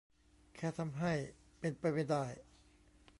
[0.55, 1.13] แค่ทำให้
[1.59, 2.25] เป็นไปไม่ได้